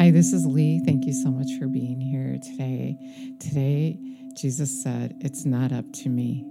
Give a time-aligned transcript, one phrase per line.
[0.00, 0.80] Hi, this is Lee.
[0.82, 2.96] Thank you so much for being here today.
[3.38, 3.98] Today,
[4.34, 6.42] Jesus said, It's not up to me,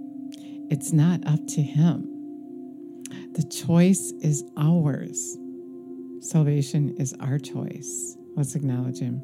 [0.70, 2.04] it's not up to him.
[3.32, 5.36] The choice is ours.
[6.20, 8.16] Salvation is our choice.
[8.36, 9.20] Let's acknowledge him.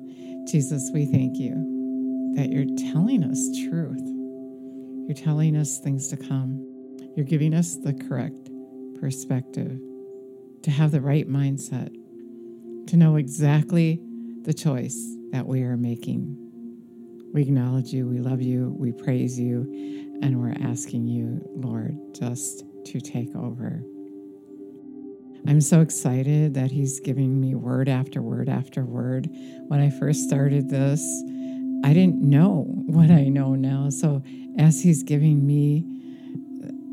[0.49, 3.39] Jesus, we thank you that you're telling us
[3.71, 4.03] truth.
[5.07, 6.67] You're telling us things to come.
[7.17, 8.51] You're giving us the correct
[9.01, 9.79] perspective
[10.65, 11.95] to have the right mindset,
[12.89, 14.01] to know exactly
[14.47, 16.37] the choice that we are making.
[17.35, 19.63] We acknowledge you, we love you, we praise you,
[20.23, 23.83] and we're asking you, Lord, just to take over.
[25.49, 29.29] I'm so excited that he's giving me word after word after word.
[29.67, 31.03] When I first started this,
[31.85, 33.91] I didn't know what I know now.
[33.91, 34.23] So
[34.59, 35.96] as he's giving me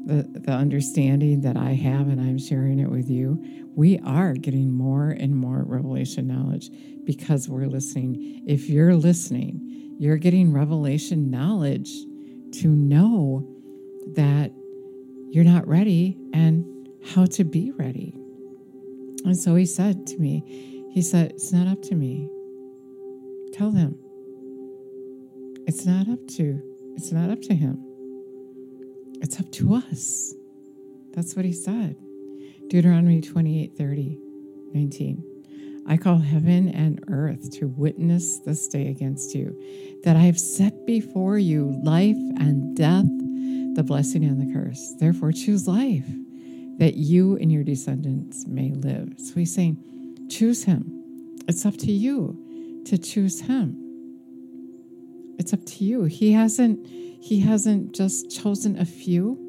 [0.05, 3.43] the, the understanding that I have and I'm sharing it with you,
[3.75, 6.69] we are getting more and more revelation knowledge
[7.05, 8.43] because we're listening.
[8.45, 11.89] If you're listening, you're getting revelation knowledge
[12.59, 13.47] to know
[14.15, 14.51] that
[15.31, 18.13] you're not ready and how to be ready.
[19.25, 20.43] And so he said to me,
[20.91, 22.29] he said, It's not up to me.
[23.53, 23.97] Tell them.
[25.65, 26.61] It's not up to,
[26.95, 27.92] it's not up to him.
[29.23, 30.33] It's up to us.
[31.13, 31.95] That's what he said.
[32.67, 34.19] Deuteronomy 28 30,
[34.73, 35.83] 19.
[35.87, 39.57] I call heaven and earth to witness this day against you,
[40.03, 43.05] that I have set before you life and death,
[43.75, 44.93] the blessing and the curse.
[44.99, 46.05] Therefore, choose life
[46.79, 49.13] that you and your descendants may live.
[49.17, 51.39] So he's saying, choose him.
[51.47, 53.82] It's up to you to choose him.
[55.37, 56.03] It's up to you.
[56.03, 59.39] He hasn't he hasn't just chosen a few.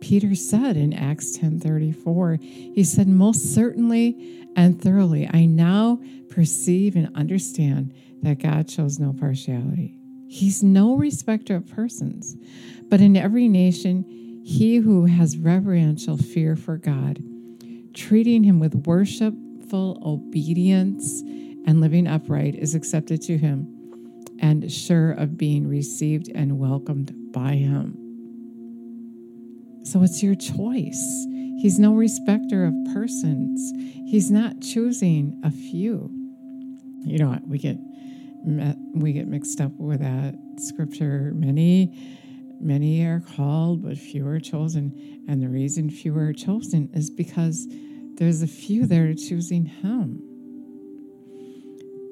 [0.00, 7.14] Peter said in Acts 10:34, he said, "Most certainly and thoroughly I now perceive and
[7.14, 7.92] understand
[8.22, 9.96] that God shows no partiality.
[10.28, 12.36] He's no respecter of persons,
[12.88, 14.04] but in every nation
[14.44, 17.22] he who has reverential fear for God,
[17.94, 21.20] treating him with worshipful obedience
[21.66, 23.79] and living upright, is accepted to him
[24.40, 27.96] and sure of being received and welcomed by him.
[29.84, 31.26] So it's your choice.
[31.58, 33.72] He's no respecter of persons.
[34.06, 36.10] He's not choosing a few.
[37.04, 37.76] You know, we get
[38.94, 41.32] we get mixed up with that scripture.
[41.34, 41.92] Many
[42.62, 45.24] Many are called, but few are chosen.
[45.26, 47.66] And the reason few are chosen is because
[48.16, 50.22] there's a few that are choosing Him.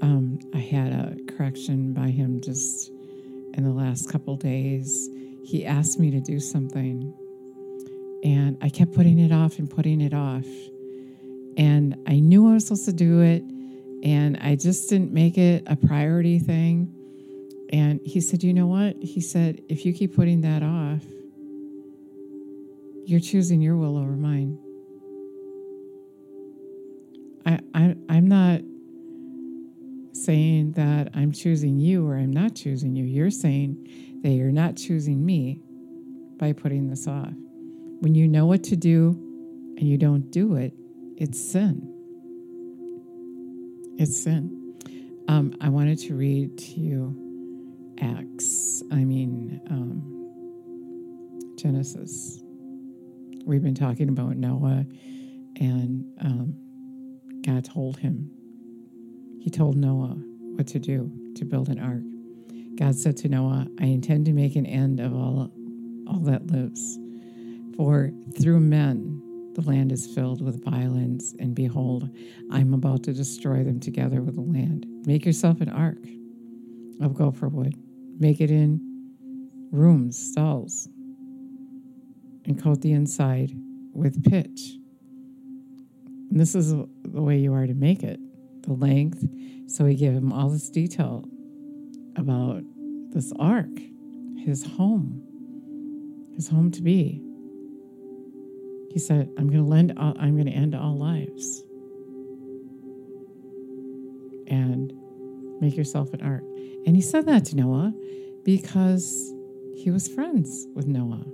[0.01, 2.91] Um, I had a correction by Him just
[3.55, 5.09] in the last couple days.
[5.45, 7.15] He asked me to do something,
[8.25, 10.47] and I kept putting it off and putting it off.
[11.57, 13.43] And I knew I was supposed to do it,
[14.03, 16.93] and I just didn't make it a priority thing.
[17.71, 18.97] And he said, You know what?
[19.01, 21.05] He said, If you keep putting that off,
[23.07, 24.59] you're choosing your will over mine.
[27.47, 28.61] I, I, I'm not
[30.29, 33.03] saying that I'm choosing you or I'm not choosing you.
[33.03, 35.63] You're saying that you're not choosing me
[36.37, 37.33] by putting this off.
[38.01, 39.13] When you know what to do
[39.79, 40.75] and you don't do it,
[41.17, 41.81] it's sin.
[43.97, 44.75] It's sin.
[45.29, 52.43] Um, I wanted to read to you Acts, I mean, um, Genesis.
[53.47, 54.85] We've been talking about Noah,
[55.57, 56.55] and um,
[57.41, 58.31] God told him,
[59.49, 60.15] He told Noah
[60.57, 62.03] what to do to build an ark.
[62.77, 65.51] God said to Noah, I intend to make an end of all,
[66.07, 66.99] all that lives.
[67.75, 69.23] For through men
[69.55, 72.11] the land is filled with violence, and behold,
[72.53, 74.85] I am about to destroy them together with the land.
[75.07, 76.05] Make yourself an ark
[77.01, 77.75] of gopher wood
[78.21, 78.83] Make it in
[79.73, 80.91] rooms, stalls,
[82.45, 83.55] and coat the inside
[83.95, 84.77] with pitch.
[86.31, 88.21] And this is the way you are to make it
[88.63, 89.25] the length.
[89.67, 91.29] So he gave him all this detail
[92.17, 92.63] about
[93.11, 93.71] this ark,
[94.37, 95.23] his home,
[96.35, 97.23] his home to be.
[98.91, 101.63] He said, I'm going to lend all, I'm going to end all lives.
[104.47, 104.93] And
[105.61, 106.43] make yourself an ark.
[106.87, 107.93] And he said that to Noah
[108.45, 109.33] because
[109.75, 111.25] he was friends with Noah.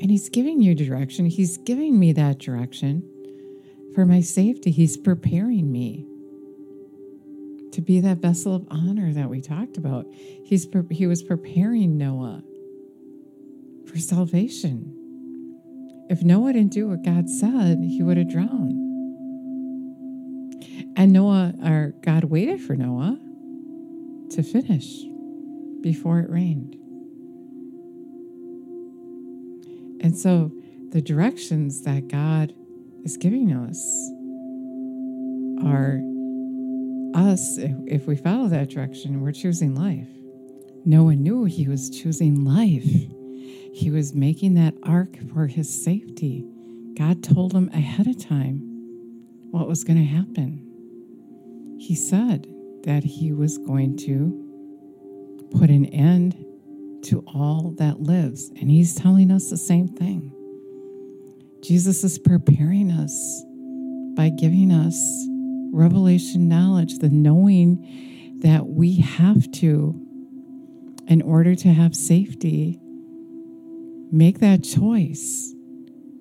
[0.00, 1.26] And he's giving you direction.
[1.26, 3.08] He's giving me that direction
[3.94, 4.70] for my safety.
[4.70, 6.06] He's preparing me
[7.72, 10.06] to be that vessel of honor that we talked about.
[10.12, 12.42] He's he was preparing Noah
[13.86, 14.90] for salvation.
[16.08, 18.80] If Noah didn't do what God said, he would have drowned.
[20.96, 23.18] And Noah, or God waited for Noah
[24.30, 25.02] to finish
[25.80, 26.76] before it rained.
[30.00, 30.52] And so
[30.90, 32.54] the directions that God
[33.04, 34.10] is giving us
[35.64, 36.00] are
[37.14, 40.08] us, if we follow that direction, we're choosing life.
[40.84, 42.84] Noah knew he was choosing life.
[43.72, 46.44] He was making that ark for his safety.
[46.96, 48.60] God told him ahead of time
[49.50, 50.60] what was going to happen.
[51.78, 52.46] He said
[52.82, 56.44] that he was going to put an end
[57.04, 58.50] to all that lives.
[58.60, 60.33] And he's telling us the same thing.
[61.64, 63.42] Jesus is preparing us
[64.14, 64.94] by giving us
[65.72, 69.98] revelation knowledge, the knowing that we have to,
[71.08, 72.78] in order to have safety,
[74.12, 75.54] make that choice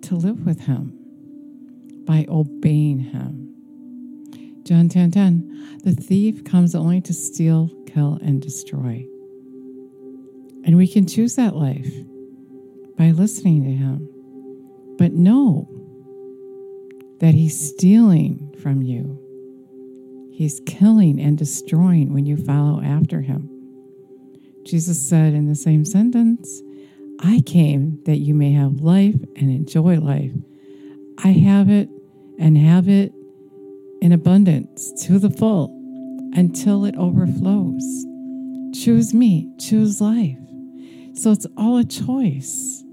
[0.03, 0.93] to live with Him
[2.05, 3.53] by obeying Him.
[4.63, 9.05] John 10 10, the thief comes only to steal, kill, and destroy.
[10.63, 11.93] And we can choose that life
[12.97, 14.12] by listening to Him.
[15.13, 15.67] But know
[17.19, 19.19] that He's stealing from you,
[20.33, 23.47] He's killing and destroying when you follow after Him.
[24.65, 26.63] Jesus said in the same sentence,
[27.19, 30.31] I came that you may have life and enjoy life.
[31.19, 31.89] I have it
[32.39, 33.13] and have it
[34.01, 35.69] in abundance to the full
[36.33, 38.05] until it overflows.
[38.73, 40.39] Choose me, choose life.
[41.13, 42.83] So it's all a choice.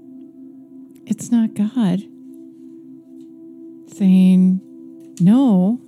[1.06, 2.09] It's not God
[4.00, 4.58] saying,
[5.20, 5.78] No,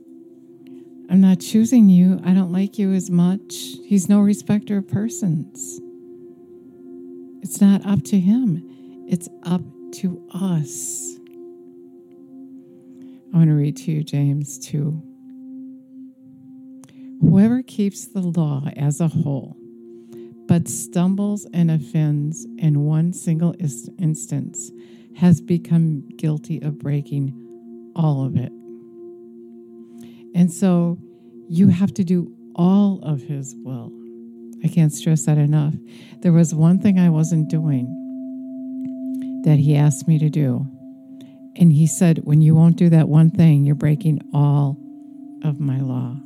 [1.09, 2.21] I'm not choosing you.
[2.23, 3.55] I don't like you as much.
[3.87, 5.81] He's no respecter of persons.
[7.41, 9.63] It's not up to him, it's up
[9.93, 11.17] to us.
[13.33, 15.03] I want to read to you James 2.
[17.23, 19.57] Whoever keeps the law as a whole,
[20.47, 24.71] but stumbles and offends in one single instance,
[25.17, 27.42] has become guilty of breaking
[27.95, 28.53] all of it.
[30.35, 30.99] And so
[31.49, 33.93] you have to do all of His will.
[34.65, 35.75] I can't stress that enough.
[36.21, 37.99] There was one thing I wasn't doing
[39.45, 40.67] that He asked me to do.
[41.57, 44.79] And He said, When you won't do that one thing, you're breaking all
[45.45, 46.17] of my law.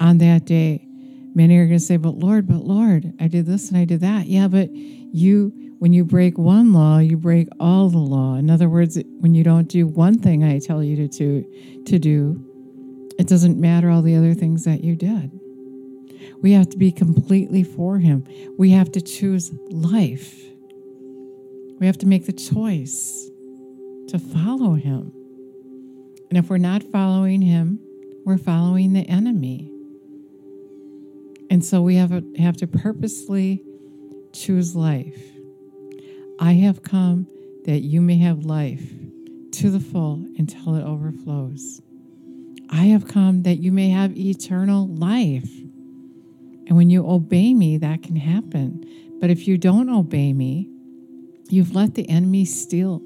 [0.00, 0.86] On that day,
[1.34, 4.00] many are going to say, But Lord, but Lord, I did this and I did
[4.00, 4.26] that.
[4.26, 8.36] Yeah, but you when you break one law, you break all the law.
[8.36, 11.98] In other words, when you don't do one thing I tell you to, to, to
[11.98, 15.32] do, it doesn't matter all the other things that you did.
[16.40, 18.24] We have to be completely for Him.
[18.56, 20.40] We have to choose life.
[21.80, 23.28] We have to make the choice
[24.06, 25.12] to follow Him.
[26.28, 27.80] And if we're not following Him,
[28.24, 29.68] we're following the enemy.
[31.50, 33.64] And so we have, a, have to purposely
[34.32, 35.31] choose life.
[36.42, 37.28] I have come
[37.66, 38.82] that you may have life
[39.52, 41.80] to the full until it overflows.
[42.68, 45.48] I have come that you may have eternal life.
[46.66, 48.84] And when you obey me, that can happen.
[49.20, 50.68] But if you don't obey me,
[51.48, 52.98] you've let the enemy steal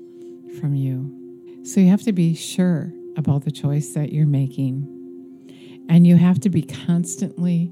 [0.59, 1.61] from you.
[1.63, 5.85] So you have to be sure about the choice that you're making.
[5.91, 7.71] And you have to be constantly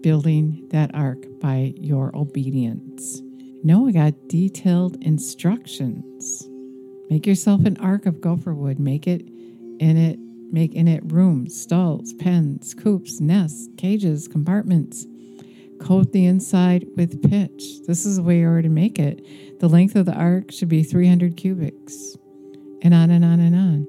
[0.00, 3.22] building that ark by your obedience.
[3.62, 6.48] Noah got detailed instructions.
[7.10, 8.78] Make yourself an ark of gopher wood.
[8.78, 9.28] Make it
[9.80, 10.18] in it,
[10.52, 15.06] make in it rooms, stalls, pens, coops, nests, cages, compartments.
[15.80, 17.82] Coat the inside with pitch.
[17.86, 19.24] This is the way you are to make it.
[19.60, 22.16] The length of the ark should be 300 cubits,
[22.82, 23.86] and on and on and on.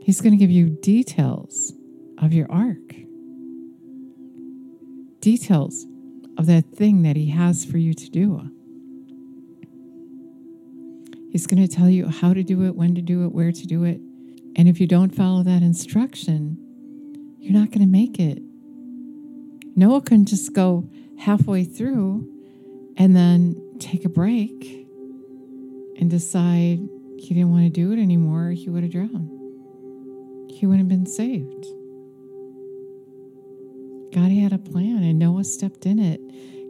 [0.00, 1.72] He's going to give you details
[2.18, 2.94] of your ark,
[5.20, 5.86] details
[6.36, 8.50] of that thing that he has for you to do.
[11.34, 13.66] He's going to tell you how to do it, when to do it, where to
[13.66, 13.98] do it.
[14.54, 16.56] And if you don't follow that instruction,
[17.40, 18.40] you're not going to make it.
[19.74, 20.88] Noah couldn't just go
[21.18, 22.32] halfway through
[22.96, 24.86] and then take a break
[25.98, 26.78] and decide
[27.18, 28.50] he didn't want to do it anymore.
[28.50, 29.28] He would have drowned,
[30.52, 31.66] he wouldn't have been saved.
[34.14, 36.20] God had a plan and Noah stepped in it.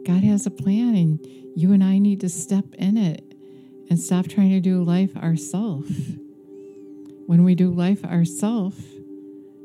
[0.07, 1.19] God has a plan and
[1.55, 3.34] you and I need to step in it
[3.89, 5.91] and stop trying to do life ourselves.
[7.27, 8.81] When we do life ourselves,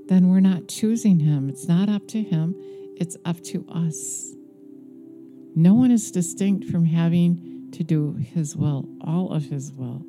[0.09, 1.49] then we're not choosing Him.
[1.49, 2.55] It's not up to Him,
[2.97, 4.35] it's up to us.
[5.55, 10.05] No one is distinct from having to do His will, all of His will.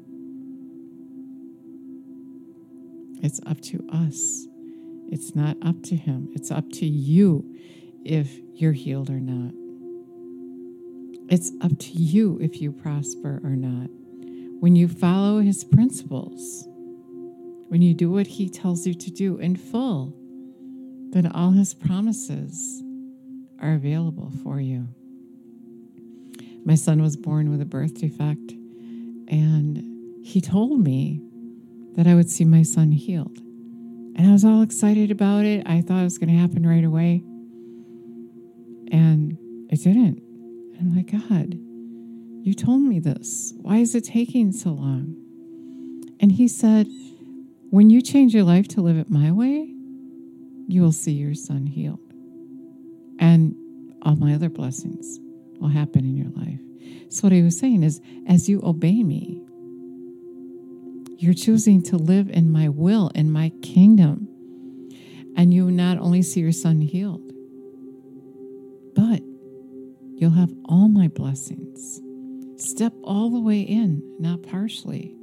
[3.23, 4.47] It's up to us
[5.11, 6.29] It's not up to him.
[6.33, 7.43] It's up to you
[8.05, 9.53] if you're healed or not.
[11.29, 13.89] It's up to you if you prosper or not.
[14.61, 16.67] When you follow his principles,
[17.69, 20.13] when you do what he tells you to do in full,
[21.09, 22.83] then all his promises
[23.59, 24.87] are available for you.
[26.63, 28.51] My son was born with a birth defect,
[29.27, 31.23] and he told me
[31.95, 33.39] that I would see my son healed.
[34.15, 35.65] And I was all excited about it.
[35.65, 37.23] I thought it was going to happen right away.
[38.91, 39.39] And
[39.71, 40.21] it didn't.
[40.79, 41.57] I'm like, God,
[42.43, 43.53] you told me this.
[43.57, 45.15] Why is it taking so long?
[46.19, 46.87] And he said,
[47.69, 49.73] When you change your life to live it my way,
[50.67, 51.99] you will see your son healed.
[53.19, 53.55] And
[54.01, 55.19] all my other blessings
[55.59, 56.59] will happen in your life.
[57.09, 59.43] So, what he was saying is, as you obey me,
[61.17, 64.27] you're choosing to live in my will, in my kingdom.
[65.37, 67.31] And you not only see your son healed,
[68.95, 69.21] but
[70.15, 72.01] you'll have all my blessings.
[72.61, 75.15] Step all the way in, not partially,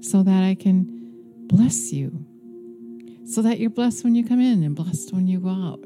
[0.00, 1.12] so that I can
[1.46, 2.26] bless you,
[3.24, 5.78] so that you're blessed when you come in and blessed when you go out,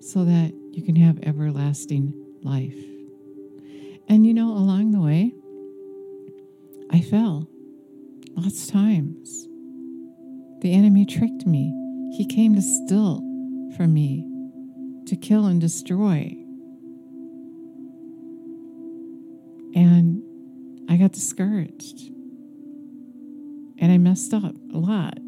[0.00, 2.78] so that you can have everlasting life.
[4.08, 5.34] And you know, along the way,
[6.92, 7.48] I fell
[8.36, 9.48] lots of times.
[10.60, 11.74] The enemy tricked me.
[12.16, 13.18] He came to steal
[13.76, 14.24] from me,
[15.06, 16.36] to kill and destroy.
[19.78, 22.10] And I got discouraged.
[23.78, 25.18] And I messed up a lot.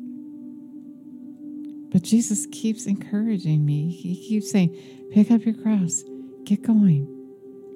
[1.92, 3.92] But Jesus keeps encouraging me.
[3.92, 4.76] He keeps saying,
[5.12, 6.02] Pick up your cross,
[6.44, 7.06] get going.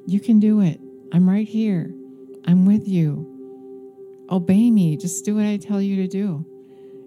[0.08, 0.80] You can do it.
[1.12, 1.94] I'm right here.
[2.44, 4.26] I'm with you.
[4.28, 4.96] Obey me.
[4.96, 6.44] Just do what I tell you to do,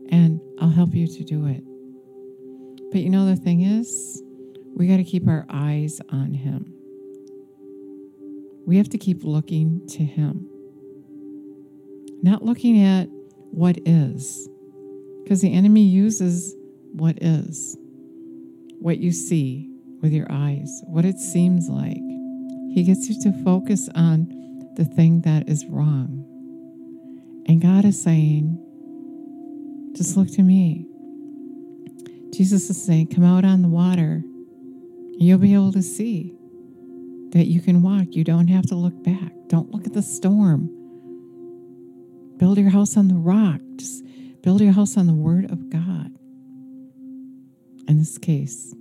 [0.10, 1.64] and I'll help you to do it.
[2.92, 4.24] But you know, the thing is,
[4.76, 6.77] we got to keep our eyes on Him.
[8.68, 10.46] We have to keep looking to Him,
[12.22, 13.08] not looking at
[13.52, 14.50] what is,
[15.24, 16.54] because the enemy uses
[16.92, 17.78] what is,
[18.80, 19.72] what you see
[20.02, 21.96] with your eyes, what it seems like.
[22.74, 24.28] He gets you to focus on
[24.76, 26.26] the thing that is wrong.
[27.48, 28.62] And God is saying,
[29.96, 30.86] just look to me.
[32.34, 34.22] Jesus is saying, come out on the water.
[35.18, 36.37] You'll be able to see
[37.32, 38.08] that you can walk.
[38.12, 39.32] You don't have to look back.
[39.48, 40.70] Don't look at the storm.
[42.38, 43.62] Build your house on the rock.
[43.76, 44.04] Just
[44.42, 46.12] build your house on the word of God.
[47.88, 48.74] In this case,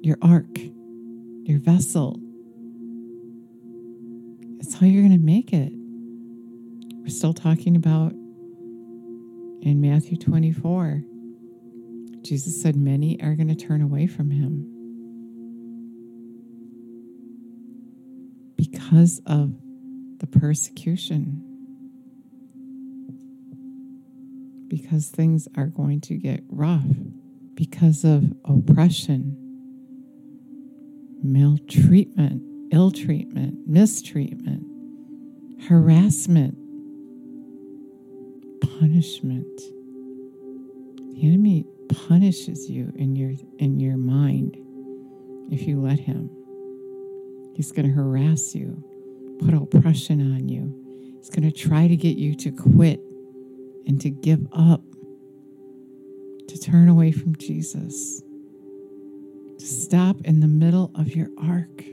[0.00, 0.58] your ark,
[1.44, 2.18] your vessel.
[4.60, 5.72] It's how you're going to make it.
[7.02, 11.02] We're still talking about in Matthew 24.
[12.22, 14.73] Jesus said, Many are going to turn away from him
[18.84, 19.54] because of
[20.18, 21.42] the persecution,
[24.68, 26.84] because things are going to get rough,
[27.54, 29.36] because of oppression,
[31.22, 34.66] maltreatment, ill treatment, mistreatment,
[35.68, 36.58] harassment
[38.78, 39.60] punishment.
[41.12, 44.56] The enemy punishes you in your in your mind
[45.50, 46.30] if you let him.
[47.54, 48.82] He's going to harass you,
[49.40, 51.16] put oppression on you.
[51.18, 53.00] He's going to try to get you to quit
[53.86, 54.82] and to give up,
[56.48, 58.22] to turn away from Jesus,
[59.58, 61.84] to stop in the middle of your ark.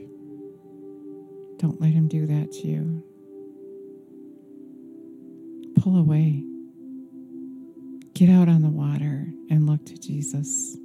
[1.58, 3.04] Don't let him do that to you.
[5.80, 6.44] Pull away.
[8.14, 10.76] Get out on the water and look to Jesus.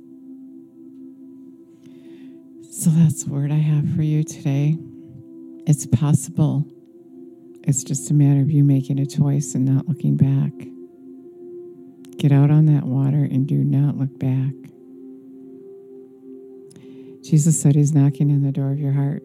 [2.79, 4.77] So that's the word I have for you today.
[5.65, 6.63] It's possible.
[7.63, 10.51] It's just a matter of you making a choice and not looking back.
[12.17, 14.53] Get out on that water and do not look back.
[17.23, 19.23] Jesus said he's knocking on the door of your heart.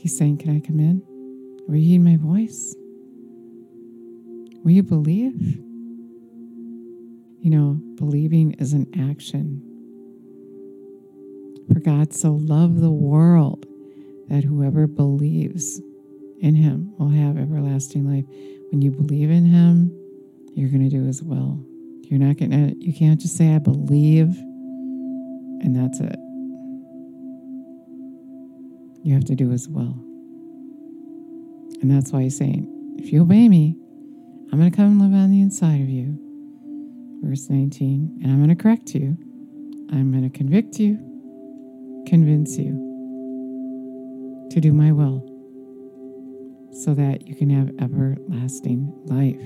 [0.00, 1.02] He's saying, Can I come in?
[1.68, 2.74] Will you heed my voice?
[4.64, 5.58] Will you believe?
[7.42, 9.67] You know, believing is an action.
[11.72, 13.66] For God so loved the world
[14.28, 15.80] that whoever believes
[16.40, 18.24] in him will have everlasting life.
[18.70, 19.90] When you believe in him,
[20.54, 21.64] you're going to do his will.
[22.02, 24.36] You're not going to, you can't just say, I believe,
[25.60, 26.18] and that's it.
[29.04, 29.94] You have to do his will.
[31.80, 33.76] And that's why he's saying, if you obey me,
[34.50, 36.18] I'm going to come and live on the inside of you.
[37.22, 39.16] Verse 19, and I'm going to correct you.
[39.90, 40.98] I'm going to convict you,
[42.08, 42.72] convince you
[44.50, 45.24] to do my will
[46.72, 49.40] so that you can have everlasting life.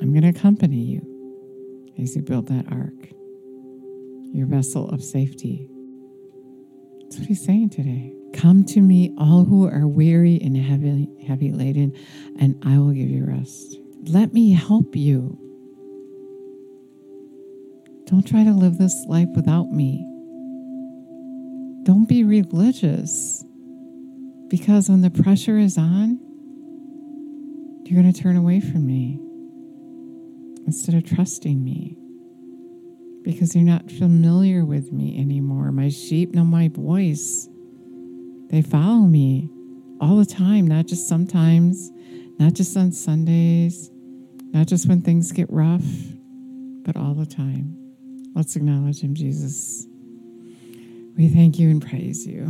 [0.00, 3.10] I'm going to accompany you as you build that ark,
[4.32, 5.68] your vessel of safety.
[7.02, 8.12] That's what he's saying today.
[8.34, 11.94] Come to me, all who are weary and heavy, heavy laden,
[12.38, 13.76] and I will give you rest.
[14.04, 15.45] Let me help you.
[18.06, 20.04] Don't try to live this life without me.
[21.82, 23.44] Don't be religious
[24.48, 26.20] because when the pressure is on,
[27.84, 29.20] you're going to turn away from me
[30.66, 31.96] instead of trusting me
[33.24, 35.72] because you're not familiar with me anymore.
[35.72, 37.48] My sheep know my voice.
[38.50, 39.50] They follow me
[40.00, 41.90] all the time, not just sometimes,
[42.38, 43.90] not just on Sundays,
[44.52, 45.82] not just when things get rough,
[46.84, 47.85] but all the time.
[48.36, 49.86] Let's acknowledge Him, Jesus.
[51.16, 52.44] We thank you and praise you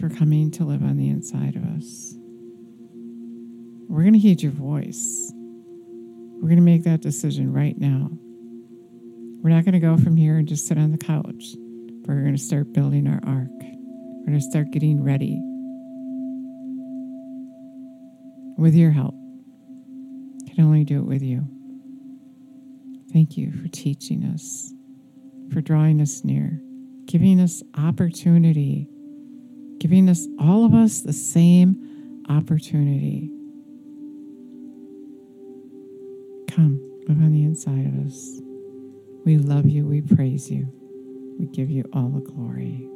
[0.00, 2.16] for coming to live on the inside of us.
[3.88, 5.32] We're going to heed your voice.
[5.32, 8.10] We're going to make that decision right now.
[9.40, 11.54] We're not going to go from here and just sit on the couch.
[12.06, 13.48] We're going to start building our ark.
[13.52, 15.40] We're going to start getting ready
[18.60, 19.14] with your help.
[20.52, 21.46] can only do it with you.
[23.12, 24.74] Thank you for teaching us,
[25.52, 26.60] for drawing us near,
[27.06, 28.88] giving us opportunity,
[29.78, 33.30] giving us all of us the same opportunity.
[36.48, 38.40] Come, live on the inside of us.
[39.24, 39.86] We love you.
[39.86, 40.72] We praise you.
[41.38, 42.88] We give you all the glory.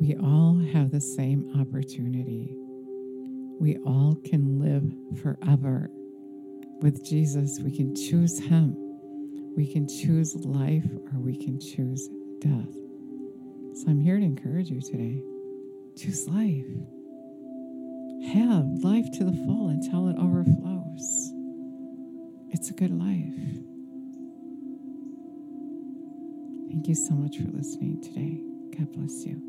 [0.00, 2.54] We all have the same opportunity.
[3.60, 5.90] We all can live forever.
[6.80, 8.87] With Jesus, we can choose Him.
[9.58, 12.08] We can choose life or we can choose
[12.40, 12.72] death.
[13.74, 15.20] So I'm here to encourage you today.
[15.96, 16.64] Choose life.
[18.34, 21.32] Have life to the full until it overflows.
[22.50, 23.34] It's a good life.
[26.70, 28.40] Thank you so much for listening today.
[28.78, 29.47] God bless you.